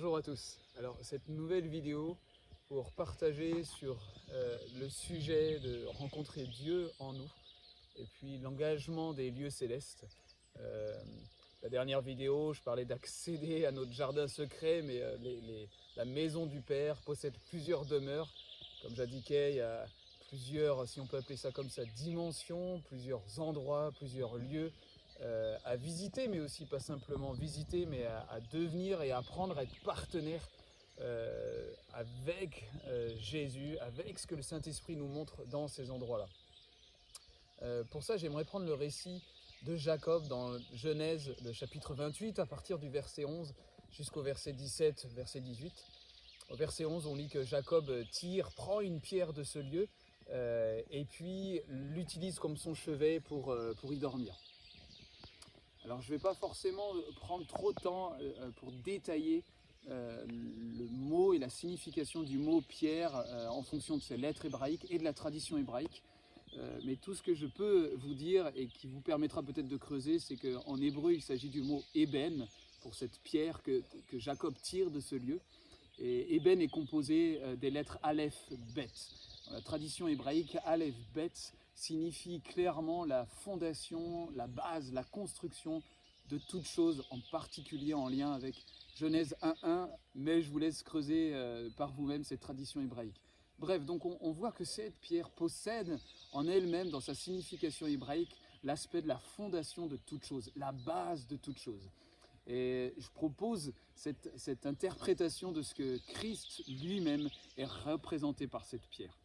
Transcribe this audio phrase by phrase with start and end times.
[0.00, 0.58] Bonjour à tous.
[0.78, 2.16] Alors cette nouvelle vidéo
[2.68, 3.98] pour partager sur
[4.30, 7.28] euh, le sujet de rencontrer Dieu en nous
[7.98, 10.06] et puis l'engagement des lieux célestes.
[10.60, 10.96] Euh,
[11.64, 15.16] la dernière vidéo, je parlais d'accéder à notre jardin secret, mais euh,
[15.96, 18.32] la maison du Père possède plusieurs demeures.
[18.82, 19.84] Comme j'indiquais, il y a
[20.28, 24.70] plusieurs, si on peut appeler ça comme ça, dimensions, plusieurs endroits, plusieurs lieux
[25.20, 29.80] euh, à visiter, mais aussi pas simplement visiter, mais à, devenir et apprendre à être
[29.82, 30.48] partenaire
[31.00, 36.28] euh, avec euh, Jésus, avec ce que le Saint-Esprit nous montre dans ces endroits-là.
[37.90, 39.20] Pour ça, j'aimerais prendre le récit
[39.62, 43.52] de Jacob dans Genèse, le chapitre 28, à partir du verset 11
[43.90, 45.72] jusqu'au verset 17, verset 18.
[46.50, 49.88] Au verset 11, on lit que Jacob tire, prend une pierre de ce lieu
[50.30, 54.38] et puis l'utilise comme son chevet pour, pour y dormir.
[55.88, 59.42] Alors je ne vais pas forcément prendre trop de temps euh, pour détailler
[59.88, 64.44] euh, le mot et la signification du mot pierre euh, en fonction de ses lettres
[64.44, 66.02] hébraïques et de la tradition hébraïque.
[66.58, 69.76] Euh, mais tout ce que je peux vous dire et qui vous permettra peut-être de
[69.78, 72.46] creuser, c'est qu'en hébreu, il s'agit du mot ébène
[72.82, 75.40] pour cette pierre que, que Jacob tire de ce lieu.
[75.98, 78.36] Et ébène est composé euh, des lettres Aleph,
[78.74, 78.90] Bet.
[79.52, 81.32] La tradition hébraïque, Aleph, Bet
[81.78, 85.82] signifie clairement la fondation, la base, la construction
[86.28, 88.56] de toute chose, en particulier en lien avec
[88.96, 93.20] Genèse 1.1, mais je vous laisse creuser euh, par vous-même cette tradition hébraïque.
[93.60, 95.98] Bref, donc on, voit que cette pierre possède
[96.32, 101.26] en elle-même, dans sa signification hébraïque, l'aspect de la fondation de toute chose, la base
[101.26, 101.90] de toute chose.
[102.46, 108.86] Et je propose cette, cette interprétation de ce que Christ lui-même est représenté par cette
[108.88, 109.16] pierre.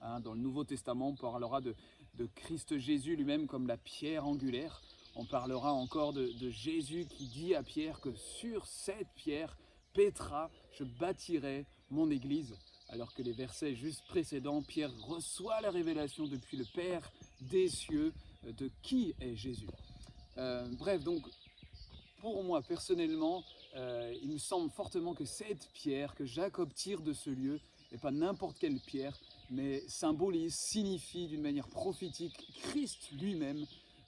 [0.00, 1.74] Hein, dans le Nouveau Testament, on parlera de,
[2.14, 4.82] de Christ Jésus lui-même comme la pierre angulaire.
[5.18, 9.56] On parlera encore de, Jésus qui dit à Pierre que sur cette pierre,
[9.94, 12.54] Pétra, je bâtirai mon église.
[12.90, 17.10] Alors que les versets juste précédents, Pierre reçoit la révélation depuis le Père
[17.40, 18.12] des cieux
[18.44, 19.68] de qui est Jésus.
[20.36, 21.22] Euh, bref, donc
[22.20, 23.42] pour moi personnellement,
[23.74, 27.58] euh, il me semble fortement que cette pierre que Jacob tire de ce lieu
[27.96, 29.18] pas n'importe quelle pierre,
[29.50, 33.64] mais symbolise, signifie d'une manière prophétique Christ lui-même,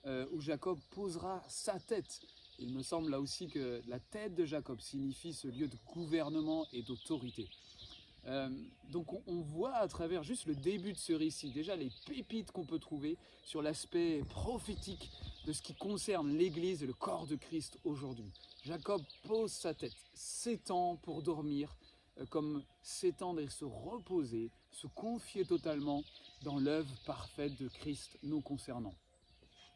[0.06, 2.20] euh, où Jacob posera sa tête.
[2.58, 6.66] Il me semble là aussi que la tête de Jacob signifie ce lieu de gouvernement
[6.72, 7.48] et d'autorité.
[8.26, 8.48] Euh,
[8.90, 12.50] donc on, on voit à travers juste le début de ce récit déjà les pépites
[12.50, 15.10] qu'on peut trouver sur l'aspect prophétique
[15.46, 18.30] de ce qui concerne l'Église et le corps de Christ aujourd'hui.
[18.64, 21.74] Jacob pose sa tête, s'étend pour dormir,
[22.26, 26.02] comme s'étendre et se reposer, se confier totalement
[26.42, 28.94] dans l'œuvre parfaite de Christ nous concernant.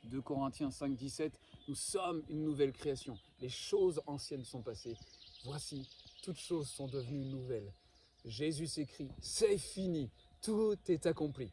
[0.04, 1.38] 2 Corinthiens 5, 17,
[1.68, 3.18] nous sommes une nouvelle création.
[3.40, 4.96] Les choses anciennes sont passées.
[5.44, 5.88] Voici,
[6.22, 7.72] toutes choses sont devenues nouvelles.
[8.24, 10.10] Jésus s'écrit, c'est fini,
[10.40, 11.52] tout est accompli.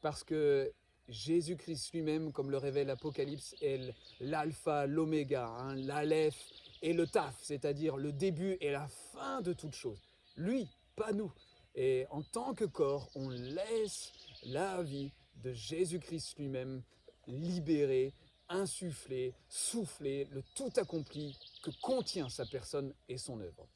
[0.00, 0.72] Parce que
[1.08, 6.36] Jésus-Christ lui-même, comme le révèle l'Apocalypse, est l'alpha, l'oméga, hein, l'aleph
[6.82, 10.00] et le taf, c'est-à-dire le début et la fin de toute chose.
[10.36, 11.32] Lui, pas nous.
[11.74, 14.12] Et en tant que corps, on laisse
[14.44, 15.10] la vie
[15.42, 16.82] de Jésus-Christ lui-même
[17.26, 18.12] libérer,
[18.48, 23.66] insuffler, souffler le tout accompli que contient sa personne et son œuvre.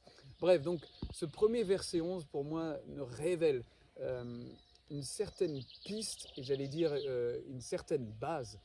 [0.40, 0.80] Bref, donc
[1.12, 3.64] ce premier verset 11 pour moi me révèle
[4.00, 4.44] euh,
[4.90, 8.60] une certaine piste et j'allais dire euh, une certaine base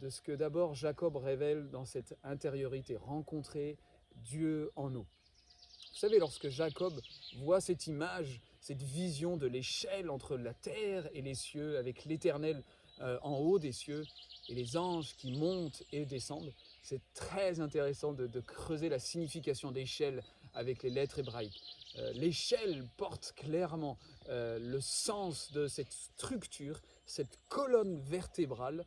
[0.00, 3.76] de ce que d'abord Jacob révèle dans cette intériorité, rencontrer
[4.16, 5.06] Dieu en nous.
[5.92, 7.00] Vous savez, lorsque Jacob
[7.38, 12.62] voit cette image, cette vision de l'échelle entre la terre et les cieux, avec l'Éternel
[13.00, 14.04] euh, en haut des cieux
[14.48, 16.52] et les anges qui montent et descendent,
[16.82, 20.22] c'est très intéressant de, creuser la signification d'échelle
[20.54, 21.62] avec les lettres hébraïques.
[21.96, 28.84] Euh, l'échelle porte clairement euh, le sens de cette structure, cette colonne vertébrale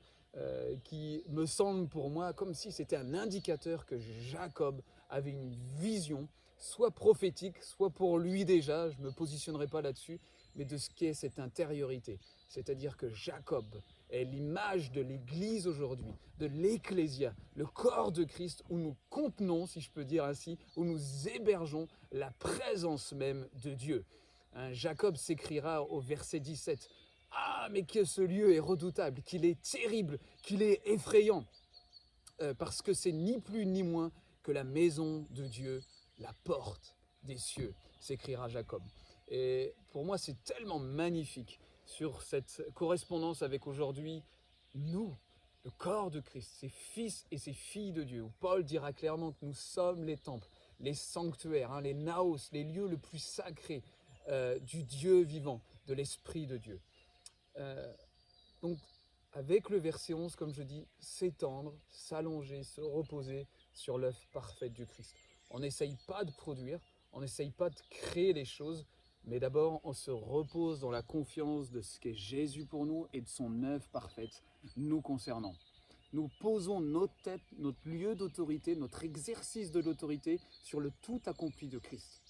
[0.83, 6.27] qui me semble pour moi comme si c'était un indicateur que Jacob avait une vision,
[6.63, 10.19] soit prophétique, soit pour lui déjà, je ne me positionnerai pas là-dessus,
[10.55, 12.19] mais de ce qu'est cette intériorité.
[12.47, 13.65] C'est-à-dire que Jacob
[14.09, 19.81] est l'image de l'Église aujourd'hui, de l'Ecclésia, le corps de Christ, où nous contenons, si
[19.81, 24.05] je peux dire ainsi, où nous hébergeons la présence même de Dieu.
[24.53, 26.89] Hein, Jacob s'écrira au verset 17,
[27.31, 31.45] Ah, mais que ce lieu est redoutable, qu'il est terrible, qu'il est effrayant,
[32.41, 34.11] Euh, parce que c'est ni plus ni moins
[34.41, 35.83] que la maison de Dieu,
[36.19, 38.83] la porte des cieux, s'écrira Jacob.
[39.29, 44.23] Et pour moi, c'est tellement magnifique sur cette correspondance avec aujourd'hui,
[44.75, 45.15] nous,
[45.63, 49.45] le corps de Christ, ses fils et ses filles de Dieu, Paul dira clairement que
[49.45, 50.49] nous sommes les temples
[50.83, 53.83] les sanctuaires, hein, les naos, les lieux les plus sacrés
[54.27, 56.79] euh, du Dieu vivant, de l'Esprit de Dieu.
[57.57, 57.93] Euh,
[58.61, 58.77] donc,
[59.31, 64.85] avec le verset 11, comme je dis, s'étendre, s'allonger, se reposer sur l'œuvre parfaite du
[64.85, 65.15] Christ.
[65.53, 66.79] On n'essaye pas de produire,
[67.11, 68.87] on n'essaye pas de créer les choses,
[69.25, 73.21] mais d'abord on se repose dans la confiance de ce qu'est Jésus pour nous et
[73.21, 74.41] de son œuvre parfaite
[74.77, 75.53] nous concernant.
[76.11, 81.67] Nous posons notre tête, notre lieu d'autorité, notre exercice de l'autorité sur le tout accompli
[81.67, 82.21] de Christ.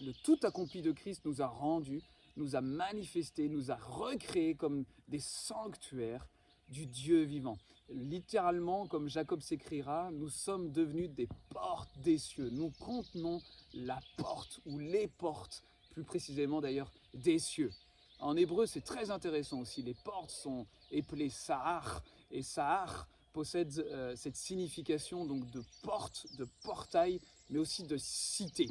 [0.00, 2.02] Le tout accompli de Christ nous a rendus,
[2.36, 6.28] nous a manifestés, nous a recréés comme des sanctuaires
[6.68, 7.58] du Dieu vivant.
[7.90, 12.50] Littéralement, comme Jacob s'écrira, nous sommes devenus des portes des cieux.
[12.50, 13.40] Nous contenons
[13.72, 15.62] la porte ou les portes,
[15.92, 17.72] plus précisément d'ailleurs, des cieux.
[18.20, 19.82] En hébreu, c'est très intéressant aussi.
[19.82, 20.66] Les portes sont
[20.96, 27.84] appelées Sahar, et Sahar possède euh, cette signification donc de porte, de portail, mais aussi
[27.84, 28.68] de cité.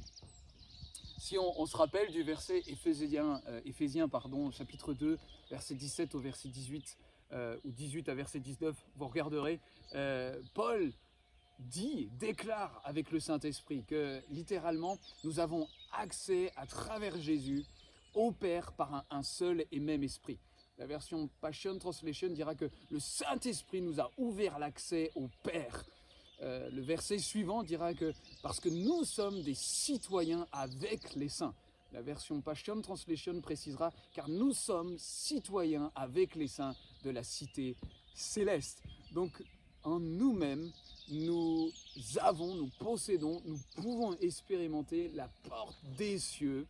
[1.18, 5.18] Si on, se rappelle du verset Éphésiens, euh, pardon, chapitre 2,
[5.50, 6.98] verset 17 au verset 18,
[7.34, 9.60] euh, ou 18 à verset 19, vous regarderez,
[9.96, 10.92] euh, Paul
[11.60, 17.66] dit, déclare avec le Saint-Esprit que littéralement, nous avons accès à travers Jésus
[18.14, 20.40] au Père par un, seul et même esprit.
[20.78, 25.86] La version Passion Translation dira que le Saint-Esprit nous a ouvert l'accès au Père.
[26.42, 28.14] Euh, le verset suivant dira que
[28.44, 31.56] parce que nous sommes des citoyens avec les saints.
[31.94, 37.76] La version Passion Translation précisera car nous sommes citoyens avec les saints de la cité
[38.14, 38.82] céleste.
[39.14, 39.44] Donc
[39.84, 40.72] en nous-mêmes,
[41.10, 41.72] nous
[42.20, 46.68] avons, nous possédons, nous pouvons expérimenter la porte des cieux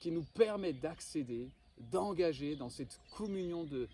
[0.00, 1.48] qui nous permet d'accéder,
[1.92, 3.88] d'engager dans cette communion de,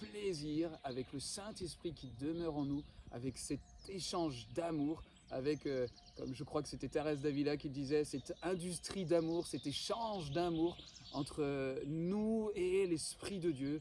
[0.00, 5.86] plaisir avec le Saint-Esprit qui demeure en nous, avec cet échange d'amour, avec, euh,
[6.18, 10.76] comme je crois que c'était Thérèse Davila qui disait, cette industrie d'amour, cet échange d'amour
[11.14, 13.80] entre nous et l'Esprit de Dieu,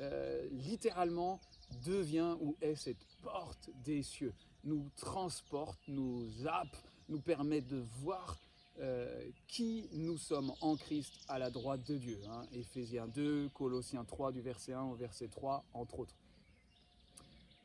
[0.00, 1.40] euh, littéralement
[1.84, 6.76] devient ou est cette porte des cieux, nous transporte, nous zappe,
[7.08, 8.38] nous permet de voir
[8.78, 12.18] euh, qui nous sommes en Christ à la droite de Dieu.
[12.28, 12.46] Hein.
[12.52, 16.14] Éphésiens 2, Colossiens 3 du verset 1 au verset 3, entre autres.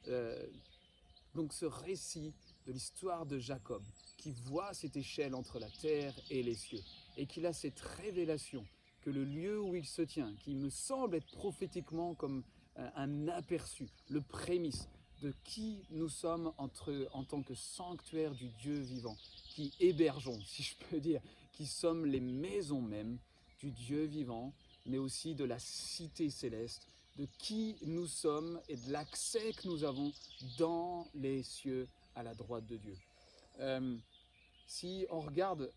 [0.09, 0.45] Euh,
[1.33, 2.33] donc ce récit
[2.67, 3.81] de l'histoire de Jacob,
[4.17, 6.81] qui voit cette échelle entre la terre et les cieux,
[7.15, 8.65] et qu'il a cette révélation
[9.05, 12.43] que le lieu où il se tient, qui me semble être prophétiquement comme
[12.75, 14.89] un aperçu, le prémisse
[15.21, 19.15] de qui nous sommes entre, en tant que sanctuaire du Dieu vivant,
[19.51, 21.21] qui hébergeons, si je peux dire,
[21.53, 23.19] qui sommes les maisons mêmes
[23.59, 24.53] du Dieu vivant,
[24.87, 26.87] mais aussi de la cité céleste,
[27.17, 30.11] de qui nous sommes et de l'accès que nous avons
[30.57, 32.97] dans les cieux à la droite de Dieu.
[33.59, 33.97] Euh,
[34.65, 35.71] si on regarde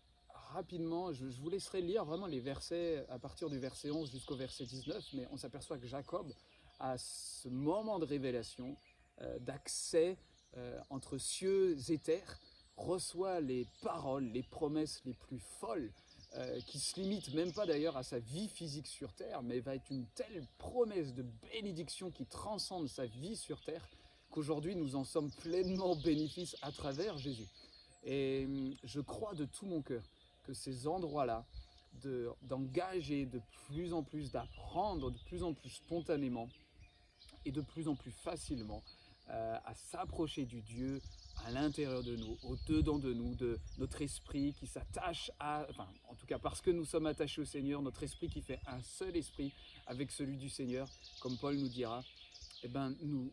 [0.53, 4.65] rapidement, je, vous laisserai lire vraiment les versets à partir du verset 11 jusqu'au verset
[4.65, 6.33] 19, mais on s'aperçoit que Jacob,
[6.79, 8.75] à ce moment de révélation,
[9.21, 10.17] euh, d'accès
[10.57, 12.39] euh, entre cieux et terre,
[12.77, 15.91] reçoit les paroles, les promesses les plus folles,
[16.35, 19.75] euh, qui se limitent même pas d'ailleurs à sa vie physique sur terre, mais va
[19.75, 23.87] être une telle promesse de bénédiction qui transcende sa vie sur terre,
[24.31, 27.47] qu'aujourd'hui nous en sommes pleinement bénéfices à travers Jésus.
[28.03, 30.03] Et hum, je crois de tout mon cœur
[30.53, 31.45] ces endroits-là,
[32.43, 36.47] d'engager de, plus en plus, d'apprendre de plus en plus spontanément
[37.45, 38.83] et de plus en plus facilement
[39.29, 41.01] euh, à s'approcher du Dieu
[41.45, 46.15] à l'intérieur de nous, au-dedans de nous, de notre esprit qui s'attache à, enfin, en
[46.15, 49.15] tout cas parce que nous sommes attachés au Seigneur, notre esprit qui fait un seul
[49.15, 49.53] esprit
[49.87, 50.87] avec celui du Seigneur,
[51.21, 52.03] comme Paul nous dira,
[52.63, 53.31] eh ben, nous,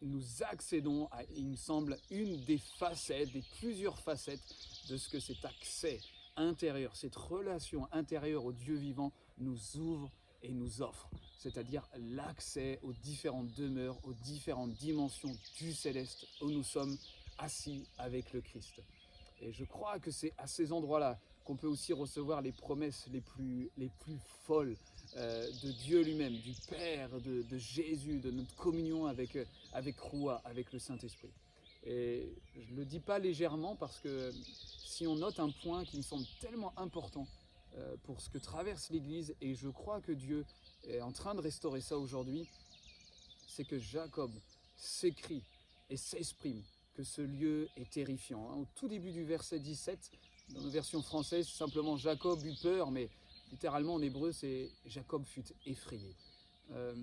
[0.00, 4.40] nous accédons à, il me semble, une des facettes, des plusieurs facettes
[4.88, 6.00] de ce que cet accès
[6.36, 10.10] intérieur, cette relation intérieure au Dieu vivant nous ouvre
[10.42, 11.08] et nous offre,
[11.38, 16.96] c'est-à-dire l'accès aux différentes demeures, aux différentes dimensions du céleste où nous sommes
[17.38, 18.82] assis avec le Christ.
[19.40, 23.20] Et je crois que c'est à ces endroits-là qu'on peut aussi recevoir les promesses les
[23.20, 24.76] plus, les plus folles
[25.16, 29.36] euh, de Dieu lui-même, du Père, de, Jésus, de notre communion avec,
[29.72, 29.96] avec
[30.44, 31.30] avec le Saint-Esprit.
[31.84, 34.32] Et je ne le dis pas légèrement parce que
[34.86, 37.26] si on note un point qui me semble tellement important
[37.76, 40.44] euh, pour ce que traverse l'Église, et je crois que Dieu
[40.86, 42.46] est en train de restaurer ça aujourd'hui,
[43.48, 44.30] c'est que Jacob
[44.76, 45.42] s'écrit
[45.90, 46.62] et s'exprime
[46.94, 48.50] que ce lieu est terrifiant.
[48.50, 48.56] Hein.
[48.56, 50.10] Au tout début du verset 17,
[50.50, 53.08] dans la version française, simplement Jacob eut peur, mais
[53.50, 56.14] littéralement en hébreu, c'est Jacob fut effrayé.
[56.72, 56.94] Euh,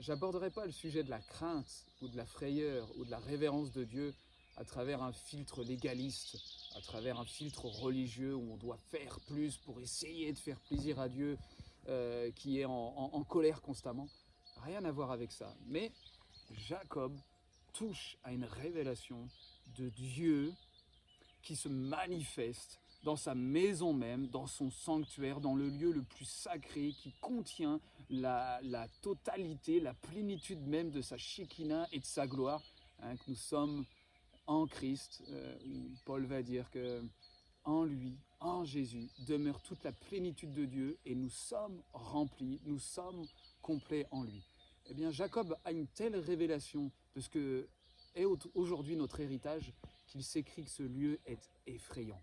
[0.00, 3.70] J'aborderai pas le sujet de la crainte ou de la frayeur ou de la révérence
[3.70, 4.14] de Dieu
[4.56, 6.38] à travers un filtre légaliste,
[6.74, 10.98] à travers un filtre religieux où on doit faire plus pour essayer de faire plaisir
[10.98, 11.36] à Dieu,
[11.88, 14.08] euh, qui est en, colère constamment.
[14.62, 15.54] Rien à voir avec ça.
[15.66, 15.92] Mais
[16.50, 17.14] Jacob
[17.74, 19.28] touche à une révélation
[19.76, 20.54] de Dieu
[21.42, 26.26] qui se manifeste dans sa maison même, dans son sanctuaire, dans le lieu le plus
[26.26, 27.80] sacré qui contient
[28.10, 28.60] la,
[29.00, 32.62] totalité, la plénitude même de sa Shekinah et de sa gloire,
[33.00, 33.84] hein, que nous sommes
[34.46, 35.22] en Christ.
[35.28, 35.56] Euh,
[36.04, 37.02] Paul va dire que
[37.64, 42.78] en lui, en Jésus, demeure toute la plénitude de Dieu et nous sommes remplis, nous
[42.78, 43.26] sommes
[43.62, 44.42] complets en lui.
[44.86, 47.68] Eh bien, Jacob a une telle révélation de ce que
[48.14, 49.72] est aujourd'hui notre héritage
[50.08, 52.20] qu'il s'écrit que ce lieu est effrayant.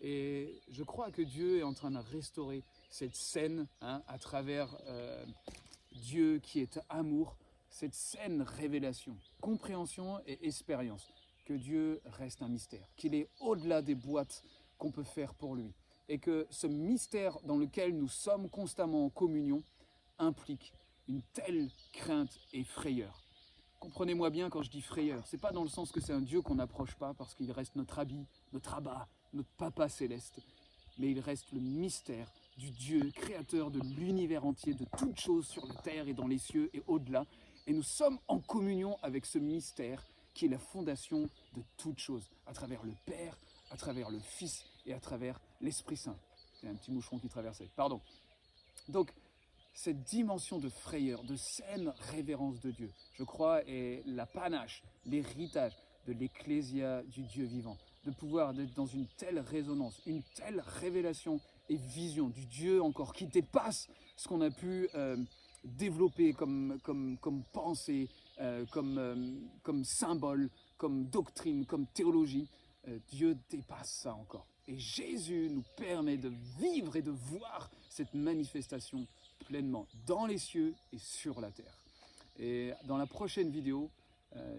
[0.00, 4.76] Et je crois que Dieu est en train de restaurer cette scène hein, à travers
[4.86, 5.24] euh,
[5.92, 7.36] Dieu qui est amour,
[7.70, 11.08] cette scène révélation, compréhension et expérience,
[11.44, 14.44] que Dieu reste un mystère, qu'il est au-delà des boîtes
[14.78, 15.72] qu'on peut faire pour lui,
[16.08, 19.62] et que ce mystère dans lequel nous sommes constamment en communion
[20.18, 20.72] implique
[21.08, 23.22] une telle crainte et frayeur.
[23.80, 26.42] Comprenez-moi bien quand je dis frayeur, c'est pas dans le sens que c'est un Dieu
[26.42, 30.40] qu'on n'approche pas parce qu'il reste notre habit, notre abat, notre papa céleste,
[30.98, 35.64] mais il reste le mystère du Dieu créateur de l'univers entier, de toutes choses sur
[35.66, 37.24] la terre et dans les cieux et au-delà.
[37.66, 40.04] Et nous sommes en communion avec ce mystère
[40.34, 43.38] qui est la fondation de toutes choses, à travers le Père,
[43.70, 46.16] à travers le Fils et à travers l'Esprit Saint.
[46.64, 48.00] A un petit moucheron qui traversait, pardon.
[48.88, 49.12] Donc,
[49.74, 55.76] cette dimension de frayeur, de saine révérence de Dieu, je crois, est la panache, l'héritage
[56.06, 57.76] de l'ecclésia du Dieu vivant
[58.08, 63.12] de pouvoir être dans une telle résonance, une telle révélation et vision du Dieu encore
[63.12, 65.16] qui dépasse ce qu'on a pu euh,
[65.64, 68.08] développer comme, comme, comme pensée,
[68.40, 69.14] euh, comme, euh,
[69.62, 72.48] comme symbole, comme doctrine, comme théologie.
[73.10, 74.46] Dieu dépasse ça encore.
[74.66, 79.06] Et Jésus nous permet de vivre et de voir cette manifestation
[79.40, 81.76] pleinement dans les cieux et sur la terre.
[82.38, 83.90] Et dans la prochaine vidéo,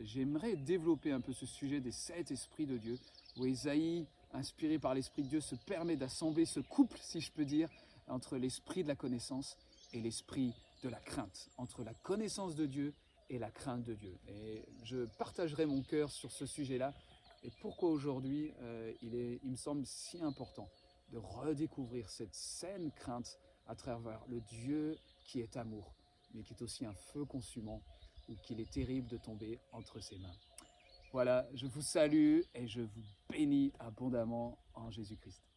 [0.04, 3.00] j'aimerais développer un peu ce sujet des sept esprits de Dieu
[3.40, 7.46] où Esaïe, inspiré par l'Esprit de Dieu, se permet d'assembler ce couple, si je peux
[7.46, 7.70] dire,
[8.08, 9.58] entre l'esprit de la connaissance
[9.94, 10.54] et l'esprit
[10.84, 12.94] de la crainte, entre la connaissance de Dieu
[13.30, 14.18] et la crainte de Dieu.
[14.28, 16.94] Et je partagerai mon cœur sur ce sujet-là
[17.44, 20.70] et pourquoi aujourd'hui euh, il, il me semble si important
[21.12, 25.94] de redécouvrir cette saine crainte à travers le Dieu qui est amour,
[26.34, 27.82] mais qui est aussi un feu consumant,
[28.28, 30.36] ou qu'il est terrible de tomber entre ses mains.
[31.12, 35.49] Voilà, je vous salue et je vous bénis abondamment en Jésus-Christ.